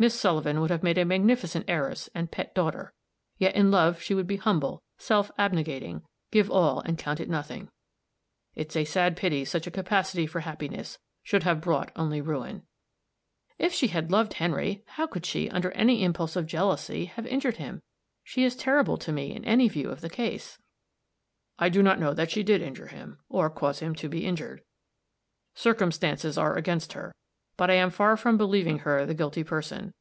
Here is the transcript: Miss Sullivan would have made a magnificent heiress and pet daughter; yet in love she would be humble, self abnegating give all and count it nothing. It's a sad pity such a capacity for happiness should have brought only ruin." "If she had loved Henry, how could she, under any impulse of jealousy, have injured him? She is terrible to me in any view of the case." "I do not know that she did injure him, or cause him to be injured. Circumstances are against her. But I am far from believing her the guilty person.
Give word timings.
Miss 0.00 0.14
Sullivan 0.14 0.60
would 0.60 0.70
have 0.70 0.84
made 0.84 0.96
a 0.96 1.04
magnificent 1.04 1.64
heiress 1.66 2.08
and 2.14 2.30
pet 2.30 2.54
daughter; 2.54 2.94
yet 3.36 3.56
in 3.56 3.72
love 3.72 4.00
she 4.00 4.14
would 4.14 4.28
be 4.28 4.36
humble, 4.36 4.80
self 4.96 5.28
abnegating 5.36 6.02
give 6.30 6.48
all 6.48 6.78
and 6.82 6.96
count 6.96 7.18
it 7.18 7.28
nothing. 7.28 7.68
It's 8.54 8.76
a 8.76 8.84
sad 8.84 9.16
pity 9.16 9.44
such 9.44 9.66
a 9.66 9.72
capacity 9.72 10.24
for 10.24 10.38
happiness 10.38 11.00
should 11.24 11.42
have 11.42 11.60
brought 11.60 11.90
only 11.96 12.20
ruin." 12.20 12.62
"If 13.58 13.72
she 13.72 13.88
had 13.88 14.12
loved 14.12 14.34
Henry, 14.34 14.84
how 14.86 15.08
could 15.08 15.26
she, 15.26 15.50
under 15.50 15.72
any 15.72 16.04
impulse 16.04 16.36
of 16.36 16.46
jealousy, 16.46 17.06
have 17.06 17.26
injured 17.26 17.56
him? 17.56 17.82
She 18.22 18.44
is 18.44 18.54
terrible 18.54 18.98
to 18.98 19.10
me 19.10 19.34
in 19.34 19.44
any 19.44 19.68
view 19.68 19.90
of 19.90 20.00
the 20.00 20.08
case." 20.08 20.58
"I 21.58 21.68
do 21.68 21.82
not 21.82 21.98
know 21.98 22.14
that 22.14 22.30
she 22.30 22.44
did 22.44 22.62
injure 22.62 22.86
him, 22.86 23.18
or 23.28 23.50
cause 23.50 23.80
him 23.80 23.96
to 23.96 24.08
be 24.08 24.24
injured. 24.24 24.62
Circumstances 25.56 26.38
are 26.38 26.54
against 26.54 26.92
her. 26.92 27.12
But 27.56 27.70
I 27.72 27.74
am 27.74 27.90
far 27.90 28.16
from 28.16 28.36
believing 28.38 28.78
her 28.80 29.04
the 29.04 29.14
guilty 29.14 29.42
person. 29.42 29.92